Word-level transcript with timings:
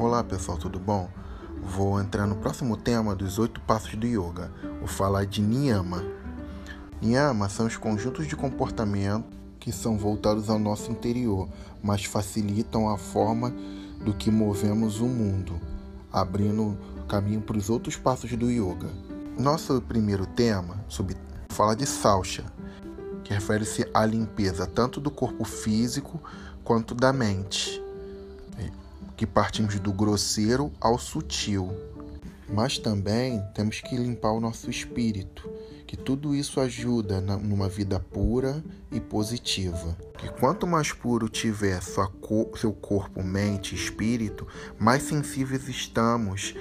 Olá 0.00 0.24
pessoal, 0.24 0.56
tudo 0.56 0.78
bom? 0.78 1.10
Vou 1.62 2.00
entrar 2.00 2.26
no 2.26 2.36
próximo 2.36 2.74
tema 2.74 3.14
dos 3.14 3.38
oito 3.38 3.60
passos 3.60 3.94
do 3.96 4.06
yoga. 4.06 4.50
Vou 4.78 4.88
falar 4.88 5.26
de 5.26 5.42
niyama. 5.42 6.02
Niyama 7.02 7.50
são 7.50 7.66
os 7.66 7.76
conjuntos 7.76 8.26
de 8.26 8.34
comportamento 8.34 9.26
que 9.58 9.70
são 9.70 9.98
voltados 9.98 10.48
ao 10.48 10.58
nosso 10.58 10.90
interior, 10.90 11.50
mas 11.82 12.06
facilitam 12.06 12.88
a 12.88 12.96
forma 12.96 13.52
do 14.02 14.14
que 14.14 14.30
movemos 14.30 15.00
o 15.00 15.06
mundo, 15.06 15.60
abrindo 16.10 16.78
caminho 17.06 17.42
para 17.42 17.58
os 17.58 17.68
outros 17.68 17.94
passos 17.94 18.34
do 18.34 18.50
yoga. 18.50 18.88
Nosso 19.38 19.82
primeiro 19.82 20.24
tema 20.24 20.82
sobre, 20.88 21.14
fala 21.50 21.76
de 21.76 21.84
Sausha, 21.84 22.46
que 23.22 23.34
refere-se 23.34 23.86
à 23.92 24.06
limpeza 24.06 24.66
tanto 24.66 24.98
do 24.98 25.10
corpo 25.10 25.44
físico 25.44 26.18
quanto 26.64 26.94
da 26.94 27.12
mente, 27.12 27.82
que 29.20 29.26
partimos 29.26 29.78
do 29.78 29.92
grosseiro 29.92 30.72
ao 30.80 30.98
sutil. 30.98 31.76
Mas 32.48 32.78
também 32.78 33.44
temos 33.54 33.78
que 33.78 33.94
limpar 33.94 34.32
o 34.32 34.40
nosso 34.40 34.70
espírito, 34.70 35.46
que 35.86 35.94
tudo 35.94 36.34
isso 36.34 36.58
ajuda 36.58 37.20
numa 37.20 37.68
vida 37.68 38.00
pura 38.00 38.64
e 38.90 38.98
positiva. 38.98 39.94
Que 40.16 40.26
quanto 40.30 40.66
mais 40.66 40.94
puro 40.94 41.28
tiver 41.28 41.80
cor, 42.22 42.56
seu 42.56 42.72
corpo, 42.72 43.22
mente 43.22 43.74
e 43.74 43.78
espírito, 43.78 44.46
mais 44.78 45.02
sensíveis 45.02 45.68
estamos 45.68 46.54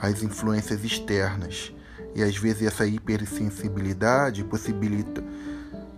às 0.00 0.24
influências 0.24 0.82
externas. 0.82 1.72
E 2.16 2.22
às 2.24 2.36
vezes 2.36 2.66
essa 2.66 2.84
hipersensibilidade 2.84 4.42
possibilita 4.42 5.22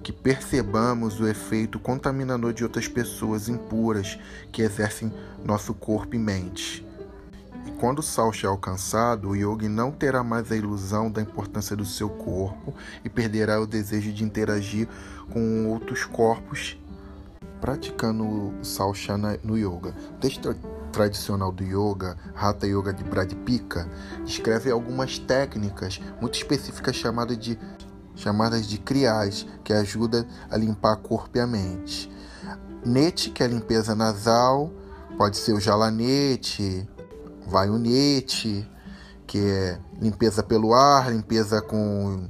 que 0.07 0.13
percebamos 0.13 1.19
o 1.19 1.27
efeito 1.27 1.81
contaminador 1.81 2.53
de 2.53 2.63
outras 2.63 2.87
pessoas 2.87 3.49
impuras 3.49 4.17
que 4.53 4.63
exercem 4.63 5.13
nosso 5.45 5.75
corpo 5.75 6.15
e 6.15 6.19
mente. 6.21 6.87
E 7.67 7.73
quando 7.73 7.99
o 7.99 8.03
salto 8.05 8.47
é 8.47 8.49
alcançado, 8.49 9.31
o 9.31 9.35
yogi 9.35 9.67
não 9.69 9.91
terá 9.91 10.23
mais 10.23 10.53
a 10.53 10.57
ilusão 10.57 11.11
da 11.11 11.21
importância 11.21 11.75
do 11.75 11.85
seu 11.85 12.09
corpo 12.09 12.73
e 13.05 13.09
perderá 13.09 13.61
o 13.61 13.67
desejo 13.67 14.13
de 14.13 14.23
interagir 14.23 14.87
com 15.29 15.67
outros 15.67 16.05
corpos 16.05 16.79
praticando 17.61 18.25
o 18.25 18.65
salshana 18.65 19.41
no 19.43 19.59
yoga. 19.59 19.93
O 20.11 20.21
texto 20.21 20.55
tradicional 20.93 21.51
do 21.51 21.65
yoga, 21.65 22.17
Hatha 22.33 22.65
Yoga 22.69 22.93
de 22.93 23.03
Pradipika, 23.03 23.91
descreve 24.25 24.71
algumas 24.71 25.19
técnicas 25.19 26.01
muito 26.21 26.37
específicas 26.37 26.95
chamadas 26.95 27.37
de 27.37 27.59
chamadas 28.17 28.67
de 28.67 28.79
criais, 28.79 29.47
que 29.63 29.73
ajuda 29.73 30.27
a 30.51 30.57
limpar 30.57 30.97
corpo 30.97 31.37
e 31.37 31.41
a 31.41 31.47
mente. 31.47 32.11
Nete, 32.85 33.31
que 33.31 33.43
é 33.43 33.47
a 33.47 33.49
limpeza 33.49 33.95
nasal, 33.95 34.71
pode 35.17 35.37
ser 35.37 35.53
o 35.53 35.61
jalanete, 35.61 36.89
vai 37.47 37.69
o 37.69 37.79
nete, 37.79 38.69
que 39.27 39.39
é 39.39 39.79
limpeza 40.01 40.43
pelo 40.43 40.75
ar, 40.75 41.13
limpeza 41.13 41.61
com, 41.61 42.29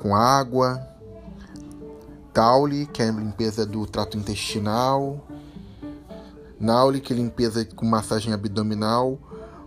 com 0.00 0.14
água. 0.14 0.80
Tauli, 2.32 2.86
que 2.86 3.02
é 3.02 3.10
limpeza 3.10 3.66
do 3.66 3.86
trato 3.86 4.16
intestinal. 4.16 5.20
Nauli, 6.58 7.00
que 7.00 7.12
é 7.12 7.16
limpeza 7.16 7.64
com 7.64 7.84
massagem 7.84 8.32
abdominal. 8.32 9.18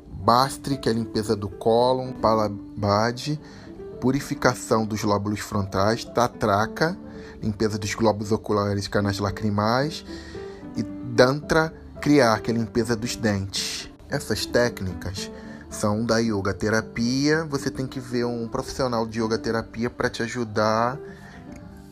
Bastri, 0.09 0.77
que 0.77 0.89
é 0.89 0.93
limpeza 0.93 1.35
do 1.35 1.47
cólon. 1.47 2.13
Palabadi, 2.13 3.39
purificação 4.05 4.85
dos 4.85 5.01
lóbulos 5.01 5.39
frontais. 5.39 6.05
Tatraka, 6.05 6.95
limpeza 7.41 7.75
dos 7.75 7.95
globos 7.95 8.31
oculares 8.31 8.87
canais 8.87 9.17
lacrimais. 9.17 10.05
E 10.77 10.83
Dantra, 10.83 11.73
criar, 11.99 12.39
que 12.39 12.51
é 12.51 12.53
limpeza 12.53 12.95
dos 12.95 13.15
dentes. 13.15 13.89
Essas 14.07 14.45
técnicas 14.45 15.31
são 15.71 16.05
da 16.05 16.19
yoga 16.19 16.53
terapia. 16.53 17.45
Você 17.45 17.71
tem 17.71 17.87
que 17.87 17.99
ver 17.99 18.25
um 18.25 18.47
profissional 18.47 19.07
de 19.07 19.19
yoga 19.19 19.39
terapia 19.39 19.89
para 19.89 20.07
te 20.07 20.21
ajudar 20.21 20.99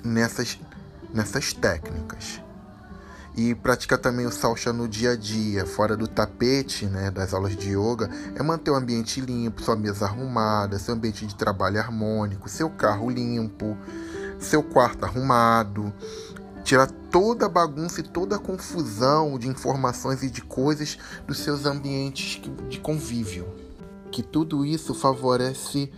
nessas, 0.04 0.60
nessas 1.12 1.52
técnicas. 1.52 2.43
E 3.36 3.56
praticar 3.56 3.98
também 3.98 4.28
o 4.28 4.32
salcha 4.32 4.72
no 4.72 4.88
dia 4.88 5.12
a 5.12 5.16
dia, 5.16 5.66
fora 5.66 5.98
do 5.98 6.08
tapete 6.08 6.86
né, 6.86 7.10
das 7.10 7.34
aulas 7.34 7.56
de 7.56 7.72
yoga, 7.72 8.08
é 8.36 8.44
manter 8.44 8.70
o 8.70 8.76
ambiente 8.76 9.20
limpo, 9.20 9.64
sua 9.64 9.76
mesa 9.76 10.06
arrumada, 10.06 10.78
seu 10.78 10.94
ambiente 10.94 11.26
de 11.26 11.34
trabalho 11.34 11.80
harmônico, 11.80 12.48
seu 12.48 12.70
carro 12.70 13.10
limpo, 13.10 13.76
seu 14.40 14.62
quarto 14.62 15.04
arrumado, 15.04 15.92
tirar 16.64 16.92
toda 17.10 17.48
a 17.48 17.50
bagunça 17.50 18.02
e 18.02 18.04
toda 18.04 18.36
a 18.36 18.40
confusão 18.40 19.40
de 19.40 19.48
informações 19.48 20.22
e 20.22 20.30
de 20.30 20.42
coisas 20.42 21.00
dos 21.26 21.40
seus 21.40 21.66
ambientes 21.66 22.40
de 22.70 22.80
convívio. 22.80 23.48
Que 24.12 24.22
tudo 24.22 24.64
isso 24.64 24.94
favorece, 24.94 25.92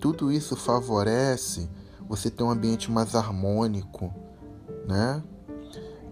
tudo 0.00 0.32
isso 0.32 0.56
favorece 0.56 1.68
você 2.08 2.30
ter 2.30 2.42
um 2.42 2.50
ambiente 2.50 2.90
mais 2.90 3.14
harmônico, 3.14 4.12
né? 4.88 5.22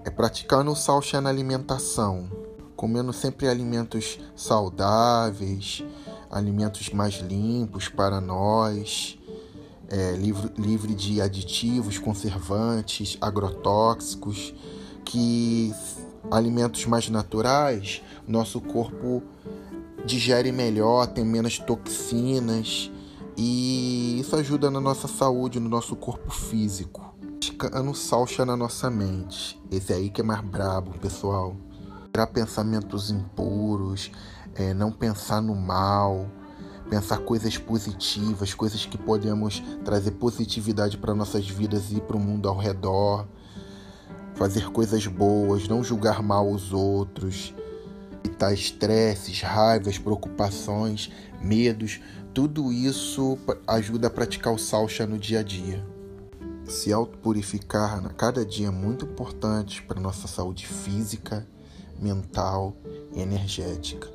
É 0.04 0.10
praticando 0.10 0.70
o 0.70 0.76
salcha 0.76 1.20
na 1.20 1.28
alimentação, 1.28 2.30
comendo 2.74 3.12
sempre 3.12 3.48
alimentos 3.48 4.18
saudáveis, 4.34 5.84
alimentos 6.30 6.88
mais 6.90 7.14
limpos 7.14 7.88
para 7.88 8.20
nós, 8.20 9.18
é, 9.88 10.12
livre, 10.12 10.50
livre 10.56 10.94
de 10.94 11.20
aditivos, 11.20 11.98
conservantes, 11.98 13.18
agrotóxicos, 13.20 14.54
que 15.04 15.74
alimentos 16.30 16.86
mais 16.86 17.08
naturais, 17.10 18.02
nosso 18.26 18.60
corpo 18.60 19.22
digere 20.06 20.50
melhor, 20.50 21.06
tem 21.08 21.24
menos 21.24 21.58
toxinas 21.58 22.90
e 23.36 24.18
isso 24.20 24.36
ajuda 24.36 24.70
na 24.70 24.80
nossa 24.80 25.08
saúde, 25.08 25.60
no 25.60 25.68
nosso 25.68 25.96
corpo 25.96 26.30
físico. 26.30 27.14
Praticando 27.60 27.94
salcha 27.94 28.46
na 28.46 28.56
nossa 28.56 28.88
mente. 28.88 29.60
Esse 29.70 29.92
aí 29.92 30.08
que 30.08 30.22
é 30.22 30.24
mais 30.24 30.40
brabo, 30.40 30.98
pessoal. 30.98 31.54
Tirar 32.10 32.26
pensamentos 32.28 33.10
impuros, 33.10 34.10
é, 34.54 34.72
não 34.72 34.90
pensar 34.90 35.42
no 35.42 35.54
mal, 35.54 36.26
pensar 36.88 37.18
coisas 37.18 37.58
positivas, 37.58 38.54
coisas 38.54 38.86
que 38.86 38.96
podemos 38.96 39.62
trazer 39.84 40.12
positividade 40.12 40.96
para 40.96 41.14
nossas 41.14 41.46
vidas 41.46 41.92
e 41.92 42.00
para 42.00 42.16
o 42.16 42.18
mundo 42.18 42.48
ao 42.48 42.56
redor. 42.56 43.28
Fazer 44.36 44.70
coisas 44.70 45.06
boas, 45.06 45.68
não 45.68 45.84
julgar 45.84 46.22
mal 46.22 46.50
os 46.50 46.72
outros, 46.72 47.54
evitar 48.24 48.54
estresses, 48.54 49.42
raivas, 49.42 49.98
preocupações, 49.98 51.12
medos, 51.42 52.00
tudo 52.32 52.72
isso 52.72 53.36
ajuda 53.66 54.06
a 54.06 54.10
praticar 54.10 54.54
o 54.54 54.58
salcha 54.58 55.06
no 55.06 55.18
dia 55.18 55.40
a 55.40 55.42
dia. 55.42 55.99
Se 56.70 56.92
autopurificar 56.92 58.06
a 58.06 58.10
cada 58.10 58.46
dia 58.46 58.68
é 58.68 58.70
muito 58.70 59.04
importante 59.04 59.82
para 59.82 60.00
nossa 60.00 60.28
saúde 60.28 60.68
física, 60.68 61.44
mental 61.98 62.76
e 63.12 63.20
energética. 63.20 64.08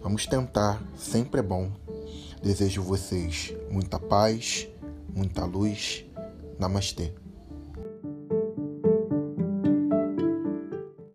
Vamos 0.00 0.24
tentar, 0.24 0.80
sempre 0.96 1.40
é 1.40 1.42
bom. 1.42 1.72
Desejo 2.40 2.84
vocês 2.84 3.52
muita 3.68 3.98
paz, 3.98 4.68
muita 5.12 5.44
luz. 5.44 6.04
Namastê. 6.56 7.12